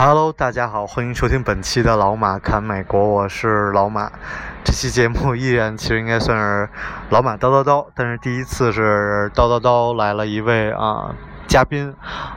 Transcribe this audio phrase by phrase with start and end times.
[0.00, 4.08] Hello，大家好，欢迎收听本期的老马侃美国，我是老马。
[4.62, 6.70] 这期节目 依然其实应该算是
[7.10, 11.12] 老马叨叨叨，但是第一次是叨叨叨来了一位啊
[11.48, 11.92] 嘉宾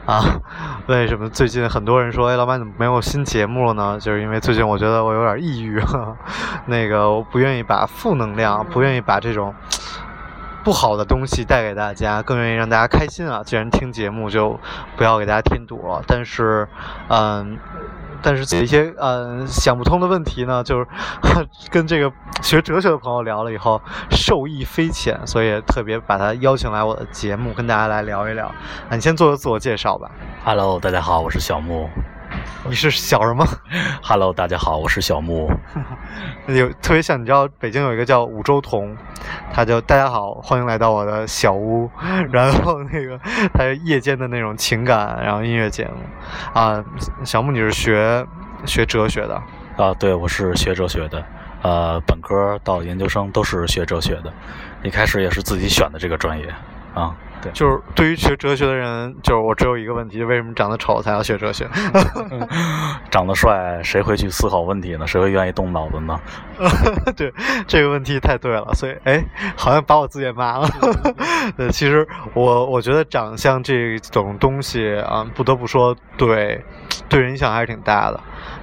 [0.06, 0.40] 啊。
[0.88, 3.96] 为什么最近很多人说，哎，老马怎么没有新节目了呢？
[4.00, 5.80] 就是因为最近我觉得我有点抑郁，
[6.66, 9.54] 那个我不愿意把负能量，不愿意把这种。
[10.64, 13.42] 不好的东西带给大家，更愿意让大家开心啊！
[13.44, 14.58] 既然听节目，就
[14.96, 16.02] 不要给大家添堵了。
[16.06, 16.68] 但是，
[17.08, 17.58] 嗯，
[18.22, 20.86] 但是一些嗯想不通的问题呢，就是
[21.70, 22.12] 跟这个
[22.42, 28.52] 学哲学的朋友聊了以后，受益匪浅，所以特别把他邀请来我的节目，跟大家来聊一聊。
[28.90, 30.10] 你先做个自我介绍吧。
[30.44, 31.88] Hello，大家好，我是小木。
[32.68, 33.46] 你是小什么
[34.02, 35.50] ？Hello，大家好，我是小木。
[36.46, 38.96] 有特别像，你知道北京有一个叫五洲同，
[39.52, 41.90] 他就大家好，欢迎来到我的小屋。
[42.30, 43.18] 然后那个
[43.52, 45.94] 他是夜间的那种情感，然后音乐节目
[46.52, 46.84] 啊。
[47.24, 48.26] 小木，你是学
[48.64, 49.34] 学哲学的
[49.76, 49.94] 啊？
[49.98, 51.24] 对，我是学哲学的。
[51.62, 54.32] 呃，本科到研究生都是学哲学的，
[54.82, 56.52] 一开始也是自己选的这个专业
[56.94, 57.14] 啊。
[57.50, 61.68] 就是对于学哲学的人，就是我只有一个问题：为什么长得丑才要学哲学？
[63.10, 65.06] 长得帅谁会去思考问题呢？
[65.06, 66.20] 谁会愿意动脑子呢？
[67.16, 67.32] 对，
[67.66, 68.72] 这个问题太对了。
[68.74, 69.24] 所以，哎，
[69.56, 70.68] 好像把我自己也骂了。
[71.56, 76.64] 对，其实我我觉得长相这种东西啊，不得不说，对
[77.08, 78.20] 对人影响还是挺大的。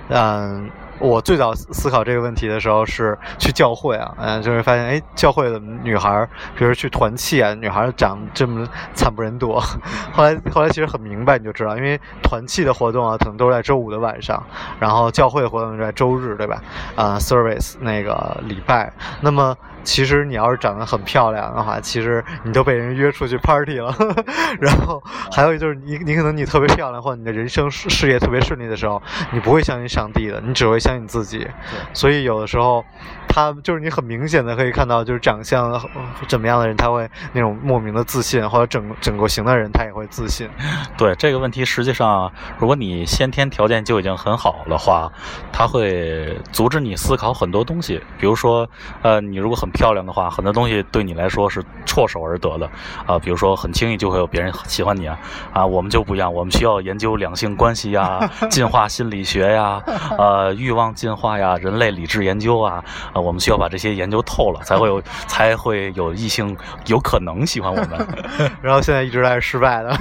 [0.09, 0.69] 嗯。
[0.99, 9.57] 我最早思考这个问题的时候是去教会啊，嗯，就会发现，哎，教会的女孩，比如去团契啊，女孩长这么惨不忍睹。
[10.11, 14.41] 后来，后来其实很明白，你就知道，因为团契的活动啊，可能都是在周五的晚上，
[14.79, 16.61] 然后教会的活动是在周日，对吧？
[16.95, 19.55] 啊，service 那个礼拜，那么。
[19.83, 23.95] 其实你要是长得很漂亮的话，其实你都被人约出去 party 了。
[24.59, 25.01] 然后
[25.31, 29.01] 还有就是你，你可能你特别漂亮，或者你的人生事业特别顺利的时候，
[29.31, 31.47] 你不会相信上帝的，你只会相信自己。
[31.93, 32.83] 所以有的时候。
[33.31, 35.79] 他就是你很明显的可以看到，就是长相
[36.27, 40.49] 怎么样的人，他会那种莫名的自信，或者整整个型的人，他也会自信。
[40.97, 45.09] 对这个问题，实际上，如果你先天条件就已经很好的话，
[45.53, 48.01] 他会阻止你思考很多东西。
[48.17, 48.67] 比如说，
[49.03, 52.69] 呃，你如果很漂亮的话，很多东西对你来说是唾手而得的
[53.05, 53.17] 啊。
[53.19, 55.17] 比如说，很轻易就会有别人喜欢你啊。
[55.53, 58.19] 啊，我们就不一样，我们需要研究两性关系呀，
[58.49, 59.81] 进化心理学呀，
[60.17, 62.83] 呃，欲望进化呀，人类理智研究啊。
[63.21, 66.55] 我们需要把这些研究透了，才会有才会有异性
[66.87, 68.07] 有可能喜欢我们。
[68.61, 69.97] 然后现在一直在失败的，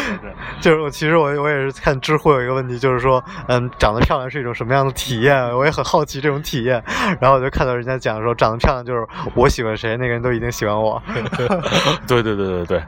[0.60, 5.54] 就是我其实我我也是看知乎有一个问题，就是说，嗯，长得漂亮是一种什么样的体验？
[5.56, 6.82] 我也很好奇这种体验。
[7.20, 11.02] 然后我就看到人家讲说，长得漂亮就是我喜欢谁，那个人都一定喜欢我。
[12.08, 12.82] 对对对对对。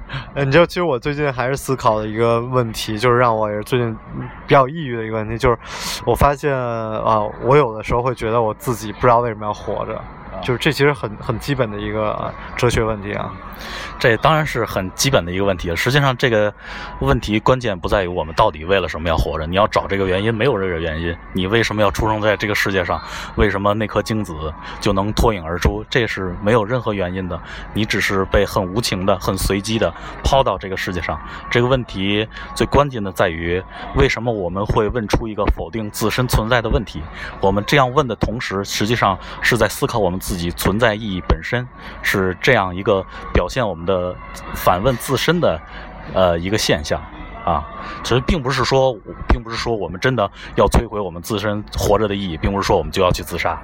[0.44, 3.94] 你知道，其实我最近还是思考的一个问题，就是让我也是最近
[4.46, 5.58] 比较抑郁的一个问题，就是
[6.06, 9.57] 我发现啊，我有的时候会觉得我自己不知道为什么要。
[9.58, 10.17] 活着。
[10.43, 13.31] 就是这其实很很基本的一个哲学问题啊，
[13.99, 15.75] 这当然是很基本的一个问题。
[15.75, 16.53] 实际上，这个
[17.00, 21.15] 问题关键不在于我们到底为了什么要活着，你要找这个原因，没有这个原因。
[21.32, 23.00] 你为什么要出生在这个世界上？
[23.34, 24.32] 为什么那颗精子
[24.81, 25.84] 就能脱颖而出？
[25.91, 27.41] 这是没有任何原因的。
[27.75, 31.21] 你只是被很无情的、很随机的抛到这个世界上。
[31.50, 33.62] 这个问题最关键的在于，
[33.97, 37.03] 为什么我们会问出一个否定自身存在的问题？
[37.41, 40.19] 我们这样问的同时，实际上是在思考我们。
[40.28, 41.66] 自己存在意义本身
[42.03, 43.03] 是这样一个
[43.33, 44.15] 表现我们的
[44.55, 45.59] 反问自身的
[46.12, 47.00] 呃一个现象
[47.47, 47.65] 啊，
[48.05, 48.94] 其实并不是说，
[49.27, 53.59] 并不是说我们真的要摧毁我们自身活着的意义，并不是说我们就要去自杀。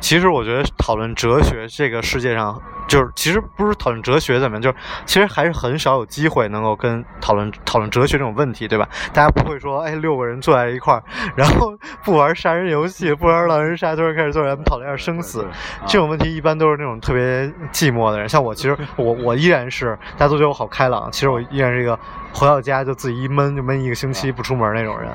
[0.00, 8.86] 其实我觉得讨论哲学，这个世界上就是其实不是讨论哲学怎么样，就是其实还是很少有机会能够跟讨论讨论哲学这种问题，对吧？
[9.12, 11.02] 大家不会说，哎，六个人坐在一块儿，
[11.34, 11.72] 然后
[12.04, 15.46] 不玩杀人游戏，不玩狼人杀，突然开始坐咱们讨论一下生死。
[15.86, 21.98] 这种问题一般都是那种特别寂寞的人，像我，其实我我依然是大家都觉得我好开朗，其实我依然是一个
[22.32, 25.08] 回到家就自己一闷就闷一个星期不出门那种人。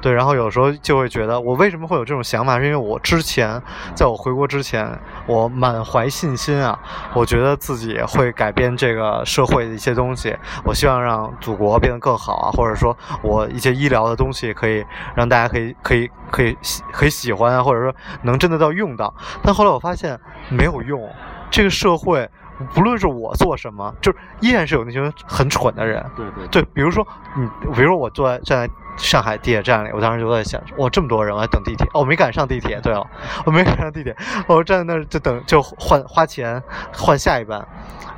[0.00, 2.58] 对，然后有时候就会觉得，我为什么会有这种想法？
[2.58, 3.60] 是因为我之前
[3.94, 4.25] 在我。
[4.26, 6.76] 回国之前，我满怀信心啊，
[7.14, 10.36] 我觉得自己会改变这个社会的一些东西。
[10.64, 14.84] 我希望让祖国变得更好啊，或者说我一些医疗的东西可以
[15.14, 19.14] 让大家可以可以可以喜可以喜欢啊，或者说能真的到用到。
[19.44, 20.18] 但后来我发现
[20.48, 21.08] 没有用，
[21.48, 22.28] 这个社会。
[22.72, 26.02] 不论是我做什么，就是依然是有那些很蠢的人。
[26.16, 27.06] 对对对，比如说
[27.36, 32.80] 你，比如说我坐在站在上海地铁站里，我当时就在想，哇，这么多人，我还等地铁，哦，我没赶上地铁。
[32.80, 33.06] 对了，
[33.44, 34.16] 我没赶上地铁，
[34.48, 36.62] 我站在那儿就等，就换花钱
[36.92, 37.66] 换下一班。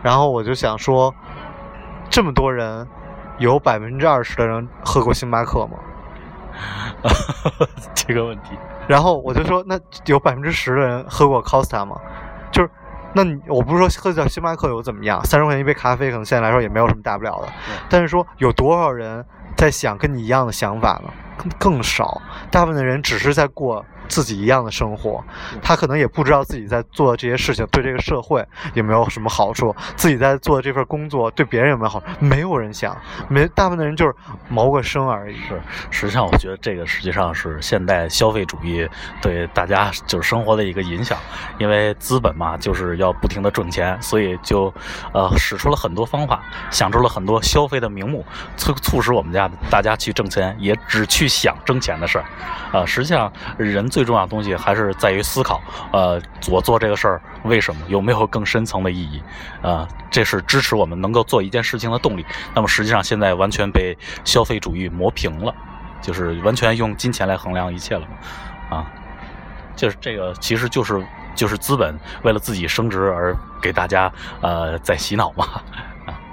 [0.03, 1.15] 然后我就想说，
[2.09, 2.87] 这么多人，
[3.39, 5.79] 有百分之二十的人喝过星巴克吗？
[7.95, 8.57] 这个问题。
[8.87, 11.97] 然后我就说，那有百分之十的人喝过 Costa 吗？
[12.51, 12.71] 就是。
[13.15, 15.25] 那你我不是说喝叫星巴克有怎么样？
[15.25, 17.49] 三十块钱一杯咖啡，可能现在来说也没有什么大不了的。
[17.89, 19.25] 但是说有多少人
[19.57, 21.11] 在想跟你一样的想法呢？
[21.59, 23.85] 更少，大部分的人只是在过。
[24.09, 25.23] 自己一样的生活，
[25.63, 28.45] 他可能也不知道自己在做这些事情对这个社会
[28.75, 32.97] 有没有什么好处，自己在做这份工作对别人有没有好处，没有人想，
[33.29, 34.15] 没大部分的人就是
[34.49, 35.37] 谋个生而已。
[35.37, 35.61] 是，
[35.91, 38.89] 实际上我觉得这个实际上是现代消费主义
[39.21, 41.19] 对大家就是生活的一个影响，
[41.59, 44.73] 因为资本嘛就是要不停的挣钱，所以就
[45.13, 46.41] 呃使出了很多方法，
[46.71, 48.25] 想出了很多消费的名目，
[48.57, 52.25] 促促使我们家大家去挣钱，也只去想挣钱的事儿，
[52.73, 53.89] 啊，实际上人。
[53.89, 55.61] 最最重要的东西还是在于思考，
[55.93, 57.83] 呃，我做这个事儿为什么？
[57.89, 59.21] 有没有更深层的意义？
[59.61, 62.25] 啊，这是支持我们能够做一件事情的动力。
[62.55, 65.53] 那么实际上现在完全被消费主义磨平了，
[66.01, 68.77] 就是完全用金钱来衡量一切了嘛？
[68.77, 68.87] 啊，
[69.75, 71.05] 就是这个，其实就是
[71.35, 75.45] 就是资本为了自己升值而给大家呃在洗脑嘛。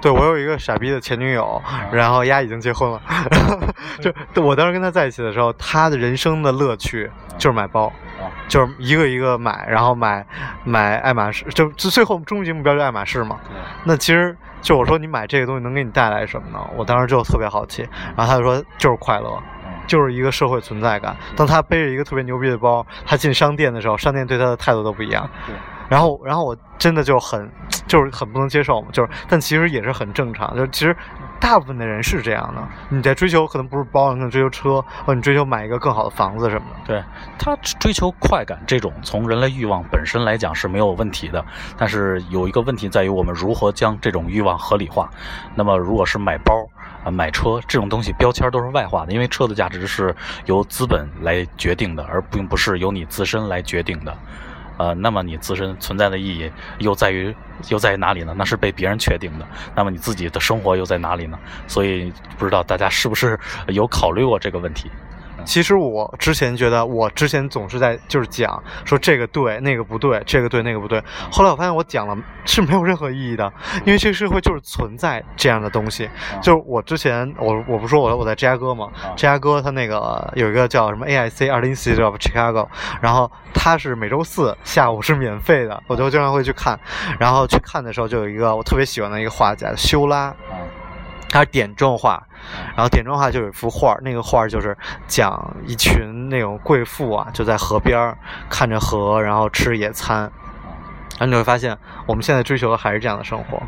[0.00, 1.60] 对，我有一个傻逼的前女友，
[1.90, 3.00] 然后丫已经结婚了。
[4.00, 4.12] 就
[4.42, 7.90] 我当时跟她在一起的时候，她的人生的乐趣就是买包，
[8.46, 10.24] 就是一个一个买，然后买
[10.64, 13.38] 买爱马仕，就就最后终极目标就爱马仕嘛。
[13.84, 16.58] 那其实就我说你买这个东西能给你带来什么呢？
[16.76, 19.42] 我当时就特别好奇，然后她就说就是快乐，
[19.86, 21.16] 就是一个社会存在感。
[21.34, 25.28] 当他背着一个特别牛逼的包，他进商店的时候，商店对他的态度都不一样。
[25.88, 27.50] 然后，然后我真的就很，
[27.86, 30.96] 就是很不能接受，就是，但其实也是很正常，就其实
[31.40, 32.62] 大部分的人是这样的。
[32.88, 36.86] 你在追求可能不是包，可能追求车，或者你追求买一个更好的房子什么的。
[36.86, 37.02] 对
[37.38, 41.44] 他追求快感，这种从人类欲望本身来讲是没有问题的。
[41.76, 45.08] 但是有一个问题在于我们如何将这种欲望合理化。
[45.54, 46.52] 那么如果是买包、
[47.10, 50.14] 买车这种东西，标签都是外化的，因为车的价值是
[50.46, 54.16] 由资本来决定的，而并不是由你自身来决定的。
[54.76, 57.34] 呃，那么你自身存在的意义又在于
[57.68, 58.34] 又在于哪里呢？
[58.36, 59.46] 那是被别人确定的。
[59.74, 61.38] 那么你自己的生活又在哪里呢？
[61.66, 63.38] 所以不知道大家是不是
[63.68, 64.90] 有考虑过这个问题？
[65.46, 71.02] 其实我之前觉得，我之前总是在就是讲说这个对那个不对，这个对那个不对。
[71.30, 72.14] 后来我发现我讲了
[72.44, 73.50] 是没有任何意义的，
[73.86, 76.10] 因为这个社会就是存在这样的东西。
[76.42, 82.68] 就是我之前我我不说我我在芝加哥嘛，芝加哥它那个有一个叫什么 AIC Art Institute of Chicago，
[83.00, 86.78] 然后它是每周四下午是免费的，我就经常会去看。
[87.20, 90.34] 然后去看的时候就有一个我特别喜欢的一个画家修拉。
[91.28, 92.22] 它是点状画，
[92.74, 94.76] 然后点状画就有一幅画，那个画就是
[95.06, 98.16] 讲一群那种贵妇啊，就在河边
[98.48, 100.30] 看着河，然后吃野餐，
[101.18, 101.76] 然后你会发现
[102.06, 103.62] 我们现在追求的还是这样的生活。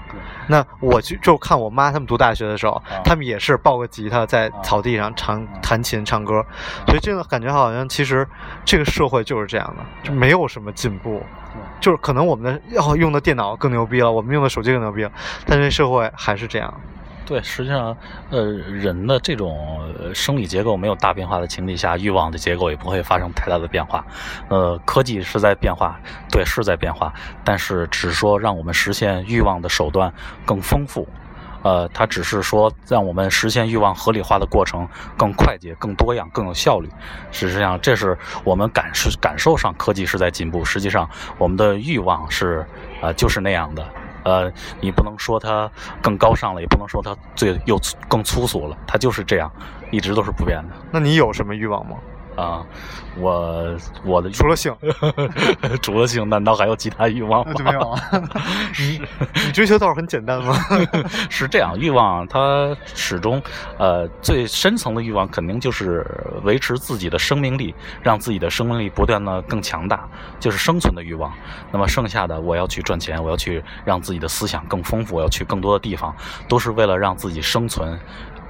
[0.47, 6.43] 那我就就看我妈他们读大学的时候，他们也是抱个吉他在草地上唱弹琴唱歌，
[6.87, 8.27] 所以这个感觉好像其实
[8.65, 11.23] 这个社会就是这样的，就没有什么进步，
[11.81, 15.13] 就是可能我们的要用的电脑更牛逼了，我们用的手机更牛逼了，
[15.45, 16.73] 但是社会还是这样。
[17.29, 17.95] 对，实际上，
[18.31, 19.79] 呃，人的这种
[20.15, 24.03] 生理结构没有大变化的情况下，欲望的结构也不会发生太大的变化。
[24.49, 27.13] 呃，科技是在变化，对，是在变化，
[27.45, 30.11] 但是只说让我们实现欲望的手段
[30.47, 31.07] 更丰富。
[31.63, 36.89] 呃，它只是说让我们实现欲望合理化的过程更快捷、更多样、更有效率。
[37.31, 40.65] 实际上，这是我们感受感受上科技是在进步。
[40.65, 41.07] 实际上，
[41.37, 42.65] 我们的欲望是
[43.03, 43.87] 啊，就是那样的。
[44.29, 45.71] 呃，你不能说它
[46.03, 49.51] 更高尚了，也不能说它最又更粗俗了，它就是这样，
[49.91, 50.75] 一直都是不变的。
[50.93, 51.97] 那你有什么欲望吗？
[52.39, 52.65] 啊，
[53.19, 54.73] 我我的除了性，
[55.83, 57.55] 除了性，难道还有其他欲望吗？
[57.65, 58.01] 没有啊。
[58.79, 59.01] 你
[59.45, 60.55] 你追求倒是很简单吗？
[61.29, 63.43] 是这样，欲望它始终
[63.77, 66.07] 呃最深层的欲望肯定就是
[66.45, 71.33] 维持自己的生命力，让自己的生命力不断的更强大，就是生存的欲望。
[71.73, 76.15] 那么剩下的我要去赚钱，我要去让自己的思想更丰富，我要去更多的地方，
[76.49, 77.99] 都是为了让自己生存。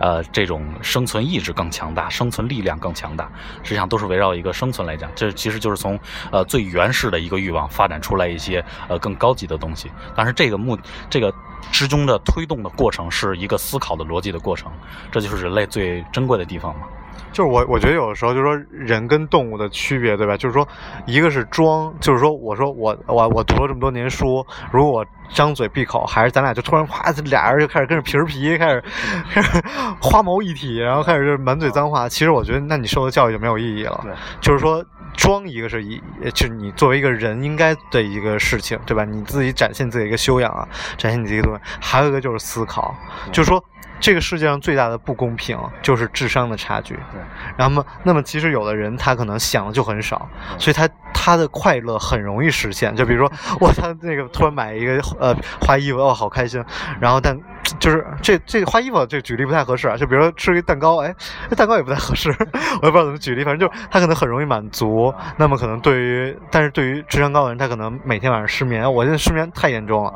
[0.00, 3.28] 呃，这种生存意志更强大，生存力量更强大。
[3.62, 3.78] 实际上。
[3.87, 6.01] 都是围绕一个生存来讲，这其实就是从
[6.33, 9.91] 呃最原始的一个欲望发展出来一些呃更高级的东西。
[10.17, 10.79] 但是这个目
[11.11, 11.31] 这个
[11.71, 14.73] 之中的推动的过程是一个思考的逻辑的过程，
[15.13, 16.87] 这就是人类最珍贵的地方嘛。
[17.33, 20.37] 就是我，我觉得有的时候就是说人跟动物的区别，对吧？
[20.37, 20.67] 就是说，
[21.07, 28.83] 一个是装，就是说，我说我我我读了这么多年书，如果我张嘴闭口，还是咱俩就突然夸，俩人就开始跟着皮儿皮，开始
[29.31, 29.63] 开始
[30.01, 32.09] 花毛一体，然后开始就满嘴脏话。
[32.09, 34.01] 其实我觉得，那你受的教育就没有意义了。
[34.03, 34.85] 对，就是说
[35.15, 36.01] 装一个是一，
[36.35, 39.05] 就是你作为一个人应该的一个事情，对吧？
[39.05, 41.61] 你自己展现自己一个修养啊，展现你自己的东西。
[41.81, 42.95] 还有一个就是思考，
[43.31, 43.63] 就是说。
[44.00, 46.95] 这个世界上最大的不公平就是智商的差距。
[46.95, 47.21] 对，
[47.57, 50.28] 然后那么其实有的人他可能想的就很少，
[50.59, 52.95] 所以他他的快乐很容易实现。
[52.95, 56.64] 就比如说，哇他那个突然买一个呃花衣服，哦好开心。
[57.00, 57.38] 然后但
[57.79, 59.97] 就是这这花衣服这举例不太合适啊。
[59.97, 61.15] 就比如说吃一蛋糕，哎，
[61.51, 62.31] 这蛋糕也不太合适，
[62.83, 63.45] 我也不知道怎么举例。
[63.45, 65.13] 反正就是他可能很容易满足。
[65.37, 68.93] 那么可能对于但是对于智商高的人，他可能每天晚上失眠。
[68.93, 70.15] 我现在失眠太严重了，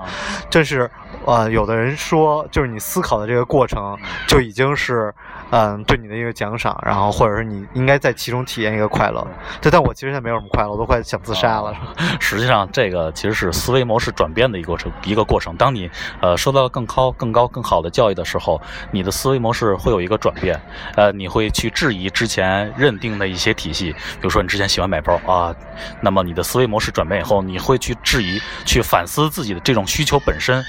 [0.51, 0.91] 这是
[1.25, 3.97] 呃有的人说，就是你思考的这个过程。
[4.29, 5.13] 就已经是，
[5.53, 9.27] 嗯，对你的一个奖赏，然后或者是你应该在其中体验一个快乐。
[9.61, 11.77] 对，但我其实现在没有什么快乐，我都快想自杀了。
[12.19, 14.91] 实际上，这个其实是思维模式转变的一个过程。
[15.05, 15.55] 一个过程。
[15.57, 15.91] 当你
[16.23, 18.59] 呃受到更高、更高、更好的教育的时候，
[18.91, 20.59] 你的思维模式会有一个转变。
[20.97, 25.55] 呃，你会去质疑之前认定的一些体系，比如说你之前喜欢买包啊，
[26.01, 30.65] 那么你的思维模式转变以后，你会去质疑、去反思自己的这种需求本身，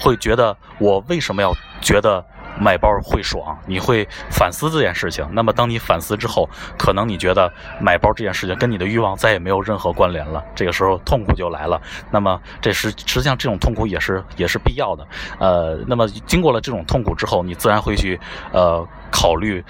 [0.00, 2.24] 会觉得我为什么要觉得。
[2.60, 5.26] 买包会爽，你会反思这件事情。
[5.32, 10.44] 那么，当你反思之后，可能你觉得买包这件事情跟你的欲望再也没有任何关联了。
[10.54, 11.80] 这个时候，痛苦就来了。
[12.10, 15.06] 那么，这是实际上这种痛苦也是 也是必要的。
[15.38, 18.18] 呃，那么经过了这种痛苦之后，你自然会去
[18.52, 19.64] 呃考虑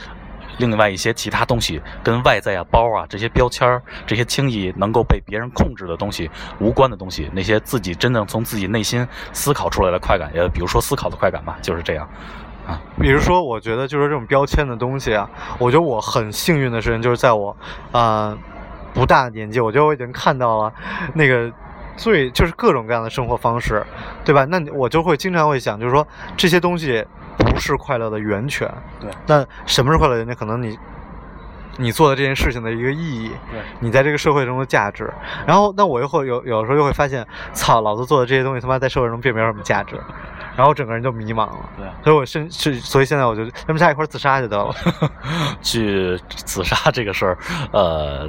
[0.58, 6.28] 另外一些其他东西，跟外在啊、包啊这些标签儿、这些轻易能够被别人控制的东西
[6.58, 12.08] 无关的东西，那些自己真正从自己内心思考出来的快感，也比如说思考的快感吧，就是这样。
[13.00, 17.56] 比如说，我觉得就是这种标签的东西啊，我觉得我很幸运的事情就是在我，
[17.92, 18.36] 呃，
[18.92, 20.72] 不大的年纪，我觉得我已经看到了
[21.14, 21.50] 那个
[21.96, 23.84] 最就是各种各样的生活方式，
[24.24, 24.44] 对吧？
[24.44, 26.06] 那我就会经常会想，就是说
[26.36, 27.04] 这些东西
[27.38, 28.72] 不是快乐的源泉。
[29.00, 29.10] 对。
[29.26, 30.34] 那什么是快乐源泉？
[30.34, 30.78] 可能你
[31.78, 35.10] 你做的这件事情的一个意义，对，你在这个社会中的价值。
[35.46, 39.96] 然后，那我又会有有时候又会发现，操，老子做的这些东西他妈在社会中并没有什么价值。
[40.56, 44.74] 然后整个人就迷茫了，对，所以我现是，所以现在我就咱们仨一块自杀就得了。
[45.62, 47.38] 去自杀这个事儿，
[47.70, 48.28] 呃，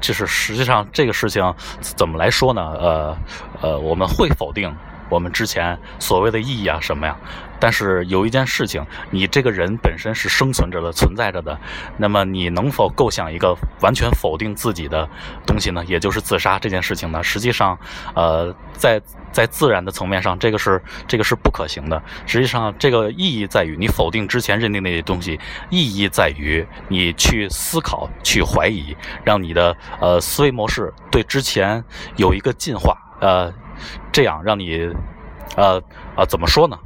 [0.00, 2.60] 就是实际上这个事情怎么来说呢？
[2.76, 3.16] 呃
[3.60, 4.68] 呃，我们会否定
[5.10, 7.14] 我们之前所谓的意义啊什么呀？
[7.62, 11.60] 但是有一件事情，你这个人本身是生存着的、存在着的，
[11.98, 15.06] 那么你能否构想一个完全否定自己的
[15.44, 15.84] 东西呢？
[15.86, 17.22] 也就是自杀这件事情呢？
[17.22, 17.78] 实际上，
[18.14, 18.98] 呃，在
[19.30, 22.02] 在自然的层面上，这个是这个是不可行的。
[22.24, 25.38] 实际上，这个意义在于你否定之前认定那些东西，
[25.68, 31.84] 意义在于你去思考、去怀疑，让你的呃思维模式对之前
[32.16, 33.52] 有一个进化，呃，
[34.12, 34.92] 这样让你，
[35.56, 35.82] 呃
[36.16, 36.78] 呃，怎么说呢？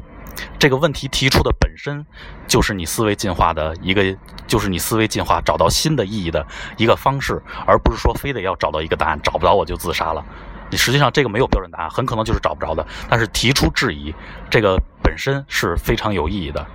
[0.58, 2.04] 这个问题提出的本身
[2.48, 4.02] 就是你思维进化的一个，
[4.48, 6.44] 就是你思维进化找到新的意义的
[6.76, 10.24] 一个方式，而不是说非得要找到一个答案，找不着我就自杀了。
[10.70, 12.84] 你实际上这个没有标准答案，很可能就是找不着的。
[13.08, 14.12] 但是提出质疑，
[14.50, 16.66] 这个本身是非常有意义的，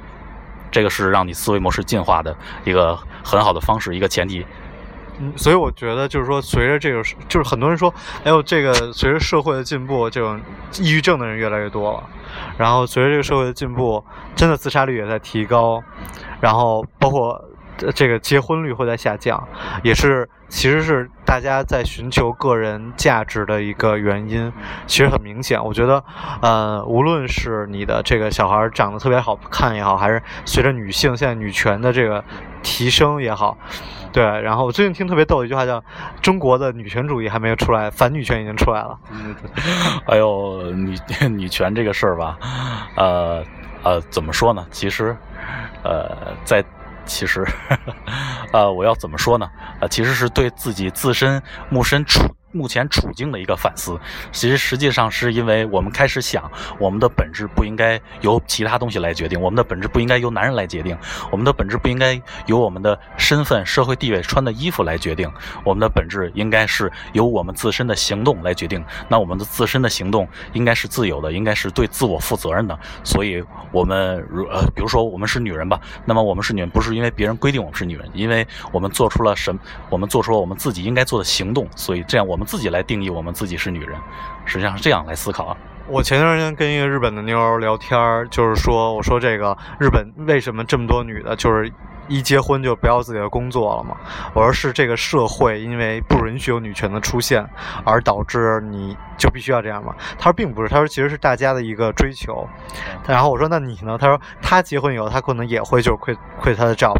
[0.71, 4.45] 这个是让你思维模式进化的一个很好的方式，一个前提。
[5.19, 10.39] 嗯，所以我觉得就是说，随着这个，就是很多人说，哎呦，这个随着社会的进步，这种
[10.79, 12.03] 抑郁症的人越来越多了。
[12.57, 14.03] 然后随着这个社会的进步，
[14.35, 15.83] 真的自杀率也在提高。
[16.39, 17.43] 然后包括
[17.95, 19.47] 这个结婚率会在下降，
[19.83, 24.51] 也是其实是大家在寻求个人价值的一个原因。
[24.87, 26.03] 其实很明显，我觉得，
[26.41, 32.23] 呃，无论是你的这个小孩长得特别好看也好，还是随着女性现在女权的这个
[32.61, 33.57] 提升也好。
[34.11, 35.83] 对，然后我最近听特别逗一句话叫
[36.19, 38.97] “中国的女权主义还没有出来，反女权已经出来了。
[40.09, 40.97] ”哎呦，女
[41.29, 42.35] 女权这个事儿吧，
[42.95, 43.43] 呃
[43.83, 44.65] 呃，怎么说呢？
[44.71, 45.15] 其实，
[45.83, 46.65] 呃，在
[47.09, 47.45] 其实，
[48.53, 49.49] 呃，我要怎么说呢？
[49.81, 53.99] 呃，其实是对自己自身木身处目前处境的一个反思。
[54.31, 60.97] 其实实际上是因为我们开始想，我们的本质不应该由其他东西来决定，我们的本质不应该由男人来决定，
[61.31, 65.31] 我们的本质不应该由我们的身份、社会地位、穿的衣服来决定，
[65.63, 68.83] 我们的本质应该是由我们自身的行动来决定。
[69.07, 72.77] 那我们的自身的行动应该是自由的，应该是对自我负责任的。
[73.03, 83.99] 所以，我们如呃，比如说我们是女人吧，那么我们是女人，不是因为别人规定我们是女人，因为我们做出了什么，我们做出了我们自己应该做的行动，所以这样我我们自己来定义我们自己是女人。
[84.45, 85.57] 实际上是这样来思考啊。
[85.87, 91.69] 我前段时间跟一个日本的妞聊天儿，就是说，我说这个日本为什么这么多女的，就是
[92.07, 93.97] 一结婚就不要自己的工作了嘛？
[94.33, 97.45] 我说是这个社会因为不允许有女权的出现，
[97.83, 99.93] 而导致你就必须要这样嘛？
[100.17, 102.47] 他说并不是，他说其实是大家的一个追求。
[103.05, 103.97] 然后我说那你呢？
[103.99, 106.95] 他说他结婚以后，他可能也会就是亏亏他的 job，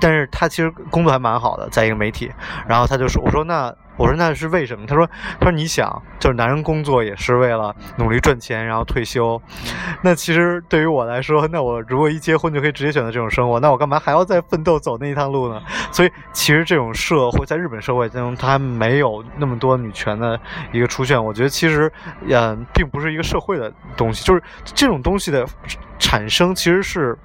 [0.00, 2.32] 但是他其实工作还蛮好的，在一个媒体。
[2.66, 3.72] 然后他就说，我说那。
[3.96, 4.86] 我说那是为什么？
[4.86, 5.06] 他说
[5.38, 9.40] ：“他说你想，就是男人工作也是为了努力赚钱，然后退休。
[10.00, 15.60] 那其实对于我来说，那我如果一结婚就可以直接选择这种生活，那我干嘛还要再奋斗走那一趟路呢？
[15.90, 20.40] 所以其实这种社会在日本社会中，它没有那么多女权的
[20.72, 21.22] 一个出现。
[21.22, 21.92] 我觉得其实，
[22.28, 25.46] 嗯，并不是一个社会的东西，就是这种东西的
[25.98, 27.16] 产生其实是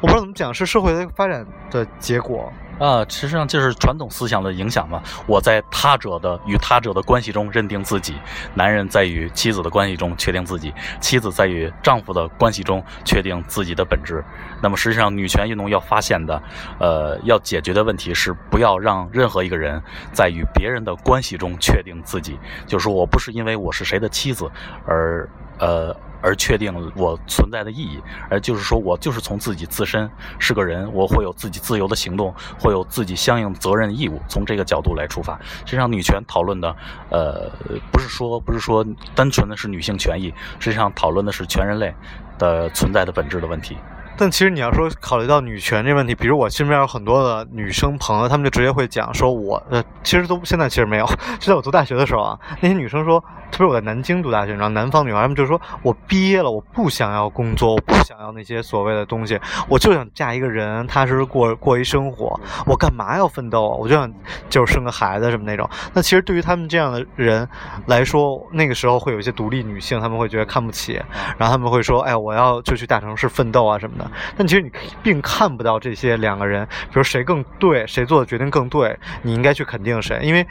[0.00, 5.02] 我不知道怎么讲，是社会的发展的结果。”啊，实际上就是传统思想的影响嘛。
[5.26, 8.14] 我在他者的与他者的关系中认定自己，
[8.54, 14.24] 男人在与妻子的关系中确定自己，妻子在与丈夫的关系中确定自己的本质。
[14.62, 16.40] 那么实际上，女权运动要发现的，
[16.78, 19.82] 呃，要解决的问题是不要让任何一个人
[20.12, 22.38] 在与别人的关系中确定自己。
[22.66, 24.50] 就是说我不是因为我是谁的妻子
[24.86, 25.94] 而呃。
[26.20, 34.20] 而确定我存在的意义，而就是说我就是从自己自身是个人，我会有自己自由的行动，会有自己相应责任义务。
[34.28, 36.74] 从这个角度来出发，实际上女权讨论的，
[37.10, 37.50] 呃，
[37.92, 38.84] 不是说不是说
[39.14, 41.94] 单纯的是女性权益，实际上讨论的是全人类
[42.38, 43.76] 的存在的本质的问题。
[44.18, 51.06] 但其实你要说考虑到女权这问题，比如我身边有很多的女生朋友，她们就直接会讲说，我呃，其实都现在其实没有，
[51.38, 53.22] 就在我读大学的时候啊，那些女生说，
[53.52, 63.76] 特别我在南京读大学，然后南方女孩她们就说，我毕业了，我不想要工作，我不想要那些所谓的东西，我就想嫁一个人，踏实过过一生活，我干嘛要奋斗啊？
[63.76, 64.12] 我就想
[64.50, 65.68] 就是生个孩子什么那种。
[65.92, 67.48] 那其实对于他们这样的人
[67.86, 71.00] 来说，那个时候会有一些独立女性，他们会觉得看不起，
[71.36, 74.07] 然后他们会说，哎，我要就去大城市奋斗啊什么的。
[74.36, 74.70] 但其实你
[75.02, 80.46] 并看不到这些两个人，比如谁更对，谁做的决定更对，你应该去肯定谁，因为，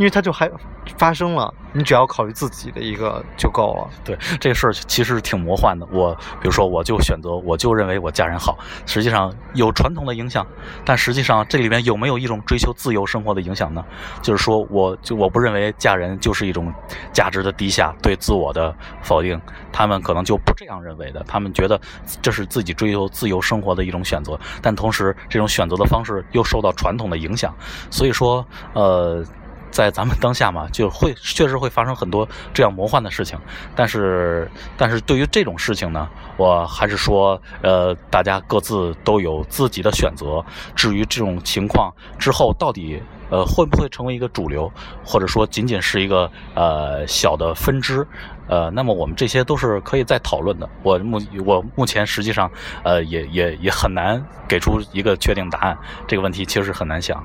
[0.00, 0.50] 因为他就还。
[0.96, 3.88] 发生了，你只要考虑自己的一个就够了。
[4.02, 5.86] 对这个事儿其实挺魔幻的。
[5.92, 8.58] 我比如说，我就选择，我就认为我嫁人好。
[8.86, 10.44] 实际上有传统的影响，
[10.84, 13.84] 但实际上这里面有没有一种追求自由生活的影响呢？
[14.22, 16.72] 就是说，我就我不认为嫁人就是一种
[17.12, 19.40] 价值的低下，对自我的否定。
[19.70, 21.78] 他们可能就不这样认为的，他们觉得
[22.22, 24.38] 这是自己追求自由生活的一种选择。
[24.62, 27.54] 但同时，这种选择的方式又受到传统的影响。
[27.90, 29.22] 所以说，呃。
[29.70, 33.38] 在咱们当下嘛，就会确实会发生很多这样魔幻的事情，
[33.74, 40.44] 但是，但是对于这种事情呢，我还是说，呃，大家各自都有自己的选择。
[40.74, 44.70] 至于这种情况之后到底，呃，会不会成为一个主流，
[45.04, 48.06] 或者说仅仅是一个呃小的分支，
[48.48, 50.68] 呃，那么我们这些都是可以再讨论的。
[50.82, 52.50] 我目我目前实际上，
[52.82, 55.78] 呃，也也也很难给出一个确定答案。
[56.08, 57.24] 这个问题其实很难想。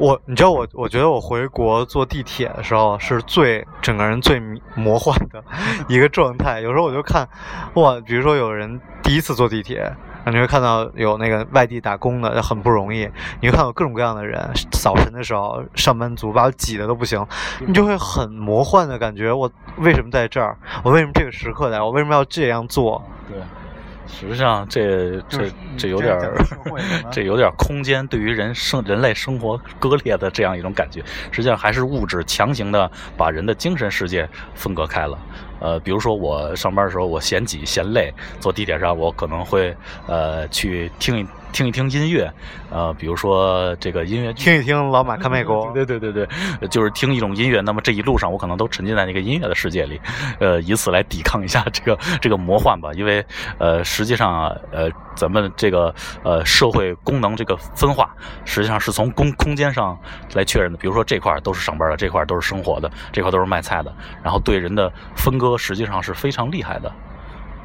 [0.00, 4.40] 我，你知道我，我觉得我回国坐地铁的时候是最整个人最
[4.74, 5.44] 魔幻的
[5.88, 6.62] 一个状态。
[6.62, 7.28] 有时候我就看，
[7.74, 9.92] 哇，比如说有人第一次坐地铁，
[10.24, 13.06] 你会看到有那个外地打工的很不容易，
[13.42, 14.40] 你会看到各种各样的人。
[14.72, 17.22] 早晨的时候，上班族把我挤得都不行，
[17.66, 19.30] 你就会很魔幻的感觉。
[19.30, 20.56] 我为什么在这儿？
[20.82, 21.78] 我为什么这个时刻来？
[21.78, 23.04] 我为什么要这样做？
[23.28, 23.36] 对。
[24.18, 26.34] 实际上，这这这有点儿，
[27.10, 31.02] 这有点空间对于人生人类生活割裂的这样一种感觉。
[31.30, 35.18] 实际上，还是物质强行的把人的精神世界分隔开了。
[35.60, 39.74] 呃，比如说我上班的时候，我嫌挤嫌累，坐地铁上我可能会
[40.06, 41.26] 呃去听一。
[41.52, 42.32] 听一听音乐，
[42.70, 46.28] 呃，比如说这个音乐，听一听老马看麦沟， 对对对对，
[46.68, 47.60] 就是听一种音乐。
[47.60, 50.00] 那么这一路上，我可能都沉浸在那个音乐的世界里，
[50.38, 52.90] 呃，以此来抵抗一下这个 这个魔幻吧。
[52.94, 53.24] 因为
[53.58, 59.98] 呃，实际上啊，呃，咱们这个呃社会功能这个分化，实际上是从空空间上
[60.34, 60.78] 来确认的。
[60.78, 66.92] 比如说这块都是上班的，这块都是生活的，这块都是卖菜的，然后对人的分割实际上是非常厉害的。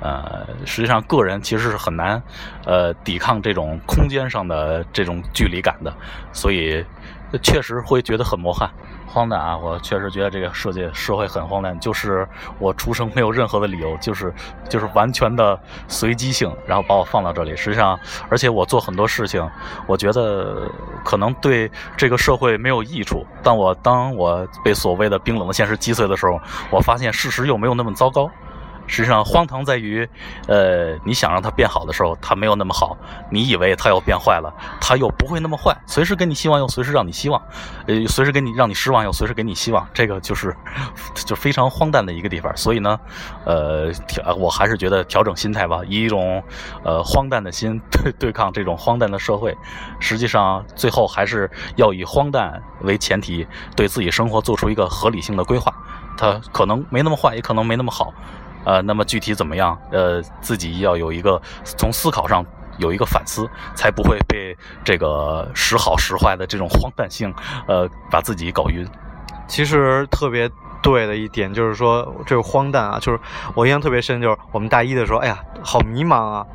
[0.06, 2.22] 呃，实际上个人其实是很难，
[2.64, 5.92] 呃，抵抗这种空间上的这种距离感的，
[6.32, 6.86] 所以，
[7.42, 8.70] 确实会觉得很魔幻、
[9.08, 9.58] 荒诞啊！
[9.58, 12.28] 我确实觉得这个世界社会很荒诞，就是
[12.60, 14.32] 我出生没有任何的理由，就是
[14.70, 17.56] 就是完全的随机性，然后把我放到这里。
[17.56, 19.50] 实际上，而且我做很多事情，
[19.88, 20.70] 我觉得
[21.04, 23.26] 可能对这个社会没有益处。
[23.42, 26.40] 但我当我被所谓的冰冷的现实击碎的时候，
[26.70, 28.30] 我发现事实又没有那么糟糕。
[28.88, 30.08] 实际上，荒唐在于，
[30.48, 32.96] 呃，你想让它变好的时候，它没有那么好；
[33.32, 35.76] 你以为它要变坏了，它又不会那么坏。
[35.88, 37.42] 随时给你希望，又随时让你希望；
[37.88, 39.88] 呃，随时给你让你失望，又随时给你希望。
[39.94, 40.56] 这个就是
[41.26, 42.56] 就非常荒诞的一个地方。
[42.56, 43.00] 所以呢，
[43.46, 43.92] 呃，
[44.38, 46.44] 我还是觉得调整心态吧，以一种
[46.84, 49.56] 呃荒诞的心对对抗这种荒诞的社会。
[50.00, 55.74] 实际上，最后还是要以荒诞为前提，对自己生活做出一个合理性的规划。
[56.18, 58.14] 它可能没那么坏，也可能没那么好。
[58.66, 59.78] 呃，那么具体怎么样？
[59.92, 62.46] 呃，自己要有一个从思考上
[62.78, 67.34] 有一个反思，才不会被这个时好时坏的这种荒诞性，
[67.68, 68.86] 呃，把自己搞晕。
[69.48, 70.50] 其实特别
[70.82, 73.20] 对的一点就是说，这个荒诞啊，就是
[73.54, 76.46] 我印象特别深，就是我们大一的时候，哎呀，好迷茫啊，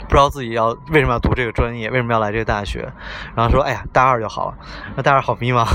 [0.00, 2.92] 不知道自己要为什么要读这个专业，为什么要来这个大学，
[3.34, 4.58] 然后说，哎呀，大二就好了，
[4.94, 5.66] 那大二好迷茫。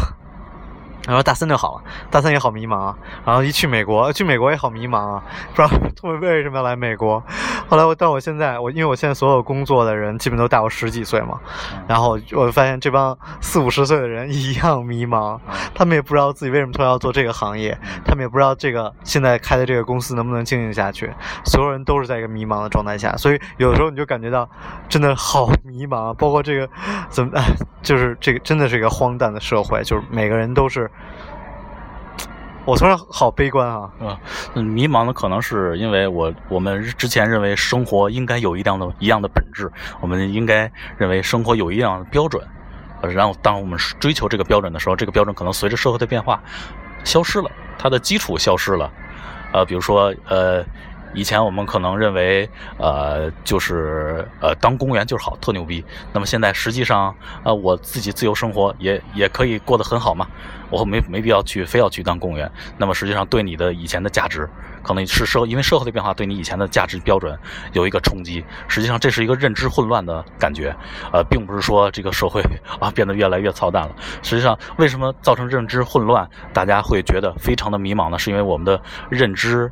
[1.08, 2.98] 然后大三就好了，大三也好迷茫啊。
[3.26, 5.24] 然后一去美国，去美国也好迷茫啊，
[5.56, 5.68] 不知道
[6.00, 7.22] 他们为什么要来美国。
[7.68, 11.40] 后来我到我现在，我因为我现在所有工作的人基本都大我十几岁嘛，
[11.88, 15.40] 然后我就发现这帮四五十岁的人一样迷茫，
[15.74, 21.10] 他们也不知道自己为什么突然要做这个行业，他们也不知道这个现在开的这个公司能不能经营下去。
[21.46, 24.48] 所有人都是在一个迷茫的状态下，所以有的时候你就感觉到
[24.90, 26.70] 真的好迷茫，包括这个
[27.10, 27.32] 怎么，
[27.82, 30.91] 就是这个真的是一个荒诞的社会，就是每个人都是。
[32.66, 33.90] 我突然好悲观啊！
[34.54, 42.48] 嗯，迷茫的可能是因为我我们之前认为生活应该有一样的一样的本质，我们应该认为生活有一样的标准，
[43.02, 46.40] 然后当我们追求这个标准的时候，这个标准可能随着社会的变化
[47.04, 48.92] 消失了，它的基础消失了。
[49.54, 50.64] 呃，比如说呃。
[51.14, 55.84] 以前我们可能认为，呃，就是呃，当公务员就是好，特牛逼。
[56.14, 60.28] 那么现在实际上，呃，我自己自由生活也也可以过得很好嘛。
[60.70, 62.50] 我没没必要去非要去当公务员。
[62.78, 64.50] 那么实际上对你的以前的价值，
[64.82, 67.38] 可能是社因为社会的变化对你以前的价值标准
[67.74, 68.42] 有一个冲击。
[68.70, 70.74] 实际上这是一个认知混乱的感觉，
[71.12, 72.42] 呃，并不是说这个社会
[72.80, 73.94] 啊变得越来越操蛋了。
[74.22, 78.18] 实际上为什么造成认知混乱，大家会觉得非常的迷茫呢？
[78.18, 79.70] 是因为我们的认知。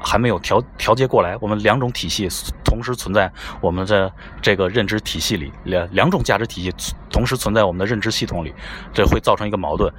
[0.00, 2.28] 还没有调调节过来，我们两种体系
[2.64, 3.30] 同时存在，
[3.60, 6.72] 我们的这个认知体系里，两两种价值体系
[7.10, 8.52] 同时存在我们的认知系统里，
[8.92, 9.92] 这会造成一个矛盾，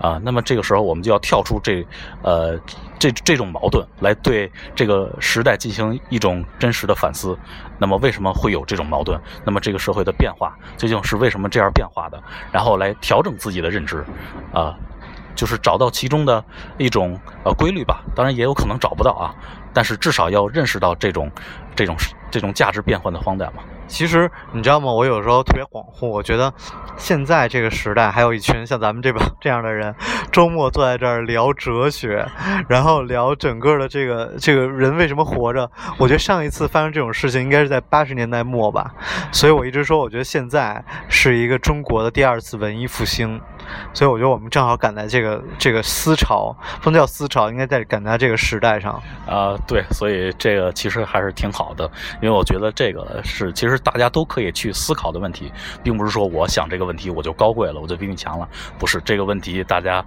[0.00, 1.86] 啊，那么这个时候我们就要跳出这，
[2.22, 2.58] 呃，
[2.98, 7.38] 这这种矛盾，来对这个时代进行一种真实的反思。
[7.78, 9.20] 那么为什么会有这种矛盾？
[9.44, 12.22] 那么这个社会的变化究竟是为什么这样变化的？
[12.50, 14.04] 然后来调整自己的认知，
[14.52, 14.76] 啊。
[15.34, 16.44] 就是找到其中的
[16.78, 19.34] 一种呃规律吧，当然也有可能找不到啊，
[19.72, 21.30] 但是至少要认识到这种
[21.74, 21.96] 这种
[22.30, 23.62] 这种价值变换的荒诞嘛。
[23.88, 24.90] 其实你知道吗？
[24.90, 26.50] 我有时候特别恍惚，我觉得
[26.96, 29.94] 现在这个时代还有一群像咱们这帮这样的人，
[30.30, 32.26] 周末坐在这儿聊哲学，
[32.68, 35.70] 然后聊整个的这个这个人为什么活着。
[35.98, 38.94] 我觉得上一次发生这种事情应该是在八十年代末吧，
[39.30, 43.38] 所以我一直说，我觉得现在是一个中国的第二次文艺复兴。
[43.92, 49.02] 所以我觉得我们正好赶在这个这个思潮，不能叫思潮，应该在赶在这个时代上。
[49.26, 60.04] 啊，对，所以这个其实还是挺好的，因为我觉得这个是其实大家都可以去思考的问题，并不是说我想这个问题我就高贵了，我就比你强了，不是这个问题，大家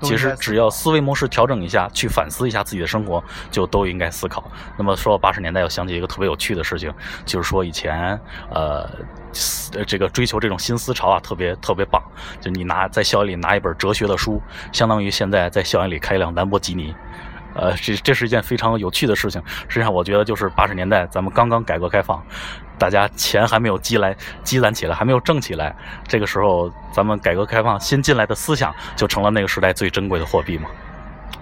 [0.00, 4.44] 其实只要思维模式调整一下，去反思一下自己的生活，就都应该思考。
[4.76, 6.92] 那么说到八十年代，我想起一个特别有趣的事情，
[7.24, 8.18] 就是说以前
[8.50, 8.88] 呃。
[9.72, 12.02] 呃，这个追求这种新思潮啊，特别特别棒。
[12.38, 14.38] 就你拿在校园里拿一本哲学的书，
[14.72, 16.94] 相当于现在在校园里开一辆兰博基尼。
[17.54, 19.42] 呃，这这是一件非常有趣的事情。
[19.68, 22.22] 实际上，我觉得就是八十年代咱们刚刚改革开放，
[22.78, 25.74] 大家钱还没有积来积攒起来，还没有挣起来。
[26.08, 30.68] 这个时候，咱们改革开放新进来的思想，就成了那个时代最珍贵的货币嘛。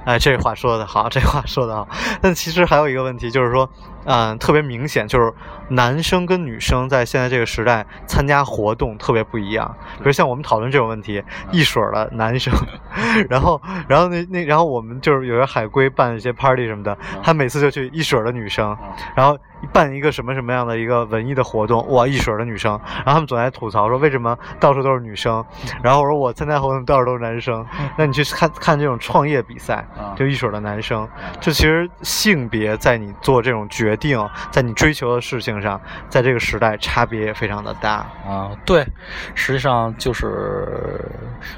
[0.05, 1.89] 哎，这话说的好，这话说的好。
[2.23, 3.69] 但其实还有一个问题，就是说，
[4.05, 5.33] 嗯，特别明显，就是
[5.69, 9.75] 男生跟女生在现在这个时代参加活动特别不一样。
[9.99, 12.53] 比如像我们讨论这种问题，一水儿的男生，
[13.29, 18.77] 然后，然后那那，然后我们就是有些海归办一些 party 什么的，他每次就去一水儿的女生，
[19.15, 19.39] 然后。
[19.75, 25.45] 办一个什么什么样的一个文艺的活动，哇，一水儿的女生，然后他们总在吐槽说为什么到处都是女生，
[25.85, 27.63] 然后我说我参加活动到处都是男生，
[27.99, 29.87] 那你去看看这种创业比赛，
[30.17, 31.07] 就一水儿的男生，
[31.43, 38.07] 就其实性别在你做这种决决定，在你追求的事情上，在这个时代差别也非常的大。
[38.25, 38.87] 啊，对，
[39.35, 41.05] 实际上就是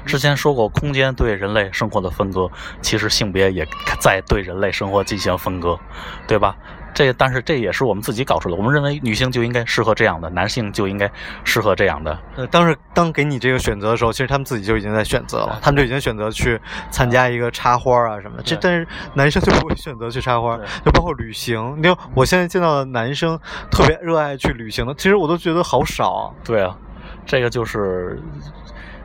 [0.03, 2.49] 之前说过，空间对人类生活的分割，
[2.81, 3.67] 其实性别也
[3.99, 5.79] 在对人类生活进行分割，
[6.27, 6.55] 对吧？
[6.93, 8.57] 这但是这也是我们自己搞出来的。
[8.57, 11.09] 我们认为女性就应该适合这样的，男性就应该
[11.43, 12.17] 适合这样的。
[12.35, 16.59] 呃，当时当给你这个选择的时候，其实他们自己就已经在选择了，他们就已经选择去
[16.91, 18.43] 参加一个插花啊什么的。
[18.43, 21.75] 这但是男生就不会选择去插花，就包括旅行。
[21.77, 23.39] 你看我现在见到的男生
[23.71, 26.33] 特别热爱去旅行的，其实我都觉得好少。
[26.43, 26.77] 对啊，
[27.25, 28.21] 这个就是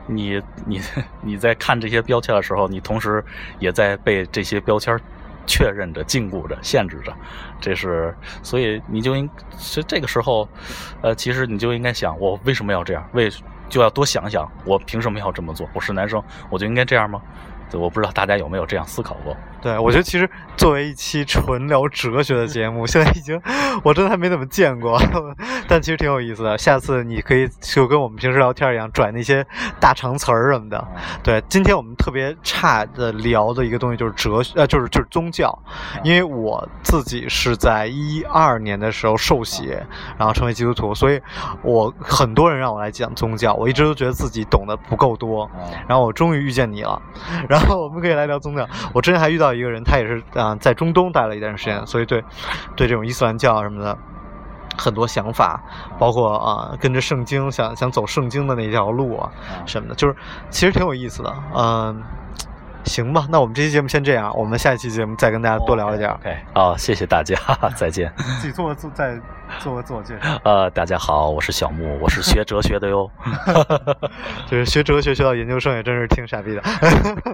[0.07, 0.81] 你你
[1.21, 3.23] 你在看这些标签的时候，你同时
[3.59, 4.97] 也在被这些标签
[5.45, 7.13] 确认着、禁锢着、限制着。
[7.59, 10.47] 这是，所以你就应，所以这个时候，
[11.01, 13.07] 呃，其实你就应该想，我为什么要这样？
[13.13, 13.29] 为
[13.69, 15.69] 就要多想想，我凭什么要这么做？
[15.73, 17.21] 我是男生，我就应该这样吗？
[17.73, 19.37] 我不知道大家有没有这样思考过。
[19.61, 23.39] 对，我觉得其实作为一期纯聊哲学的节目， 现在已经
[23.83, 24.97] 我真的还没怎么见过，
[25.67, 26.57] 但其实挺有意思的。
[26.57, 29.45] 下次你可以就跟我们平时聊天一样，转那些
[29.79, 30.87] 大长词儿什么的。
[31.21, 35.57] 对，今天我们特别差的聊的一个东西就是哲学，呃，就是就是宗教。
[36.03, 39.65] 因为我自己是在一二年的时候受洗，
[40.17, 41.21] 然后成为基督徒，所以
[41.63, 45.49] 我很多人让我来讲宗教，我一直都觉得自己懂得不够多。
[45.85, 47.01] 然后我终于遇见你了，
[47.49, 48.65] 然后我们可以来聊宗教。
[48.93, 49.48] 我之前还遇到。
[49.53, 52.23] 一个人，他也是啊，在中东待了一段时间，所以对
[52.75, 53.97] 对这种伊斯兰教什么的
[54.77, 55.61] 很多想法，
[55.97, 59.31] 包括啊跟着圣经想想走圣经的那条路啊
[59.65, 60.15] 什么的，就是
[60.49, 61.33] 其实挺有意思的。
[61.55, 62.01] 嗯，
[62.85, 66.09] 行吧，那我们这期节目先这样，我们下一期节目再跟大家多聊一点。
[66.11, 67.35] OK，好，谢谢大家，
[67.75, 68.11] 再见。
[68.17, 69.19] 自己做做再
[69.59, 70.39] 做个自我介绍。
[70.43, 73.09] 呃，大家好，我是小木， 我是学哲学的哟。
[74.49, 76.61] 就是学哲学学到研究生也真是挺傻逼的。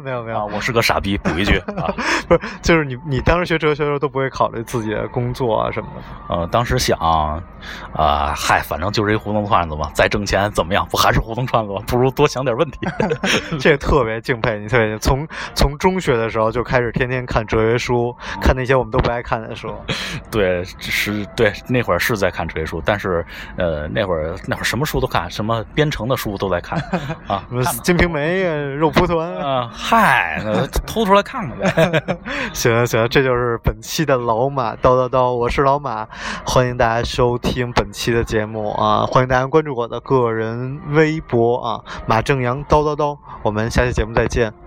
[0.01, 1.93] 没有没有，我是个傻逼，补一句啊，
[2.27, 6.35] 不是，就是你你当时学哲学的时候都不会考虑自己的工作啊什么的。
[6.35, 10.87] 呃，当时想啊，嗨，反正就是一胡同串子嘛，再挣钱怎么样？
[10.89, 11.81] 不还是胡同串子吗？
[11.87, 12.79] 不如多想点问题。
[13.59, 19.73] 这特别敬佩你，特别从从中学的时候就开始天天看哲学书，看那些我们都不爱看的书。
[20.31, 23.25] 对，是，对，那会儿是在看哲学书，但是
[23.57, 26.79] 呃，那会儿那会儿什么书都看，什么编程的书都在看
[27.27, 27.43] 啊，
[27.83, 30.39] 金瓶梅》啊，《肉蒲团》啊，嗨，
[30.85, 32.17] 偷出来看看呗。
[32.53, 36.07] 行行，这就是本期的老马叨叨叨，我是老马，
[36.45, 44.64] 欢迎大家收听本期的节目啊，欢迎大家关注我的个人微博啊，马正阳叨叨叨，我们下期节目再见。